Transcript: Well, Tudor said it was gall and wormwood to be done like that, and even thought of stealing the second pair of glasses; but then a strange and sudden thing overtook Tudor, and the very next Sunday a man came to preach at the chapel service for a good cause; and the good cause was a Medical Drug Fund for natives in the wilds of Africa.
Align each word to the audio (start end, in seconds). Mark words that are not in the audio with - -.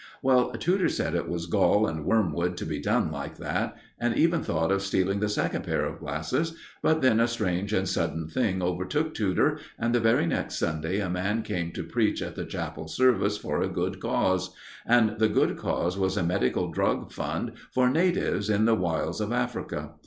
Well, 0.23 0.49
Tudor 0.53 0.89
said 0.89 1.13
it 1.13 1.29
was 1.29 1.45
gall 1.45 1.85
and 1.85 2.05
wormwood 2.05 2.57
to 2.57 2.65
be 2.65 2.79
done 2.81 3.11
like 3.11 3.37
that, 3.37 3.77
and 3.99 4.15
even 4.17 4.41
thought 4.41 4.71
of 4.71 4.81
stealing 4.81 5.19
the 5.19 5.29
second 5.29 5.63
pair 5.63 5.85
of 5.85 5.99
glasses; 5.99 6.55
but 6.81 7.03
then 7.03 7.19
a 7.19 7.27
strange 7.27 7.71
and 7.71 7.87
sudden 7.87 8.27
thing 8.27 8.63
overtook 8.63 9.13
Tudor, 9.13 9.59
and 9.77 9.93
the 9.93 9.99
very 9.99 10.25
next 10.25 10.55
Sunday 10.55 11.01
a 11.01 11.07
man 11.07 11.43
came 11.43 11.71
to 11.73 11.83
preach 11.83 12.23
at 12.23 12.35
the 12.35 12.45
chapel 12.45 12.87
service 12.87 13.37
for 13.37 13.61
a 13.61 13.69
good 13.69 13.99
cause; 13.99 14.55
and 14.87 15.19
the 15.19 15.29
good 15.29 15.55
cause 15.55 15.99
was 15.99 16.17
a 16.17 16.23
Medical 16.23 16.71
Drug 16.71 17.11
Fund 17.11 17.51
for 17.71 17.87
natives 17.87 18.49
in 18.49 18.65
the 18.65 18.73
wilds 18.73 19.21
of 19.21 19.31
Africa. 19.31 19.91